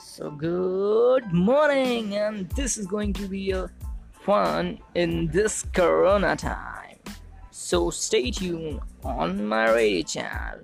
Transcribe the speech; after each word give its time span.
So, 0.00 0.30
good 0.30 1.32
morning, 1.32 2.14
and 2.14 2.48
this 2.50 2.76
is 2.78 2.86
going 2.86 3.12
to 3.14 3.26
be 3.26 3.50
a 3.50 3.68
fun 4.12 4.78
in 4.94 5.26
this 5.26 5.64
corona 5.74 6.36
time. 6.36 6.98
So, 7.50 7.90
stay 7.90 8.30
tuned 8.30 8.78
on 9.02 9.44
my 9.44 9.72
radio 9.72 10.02
channel. 10.02 10.60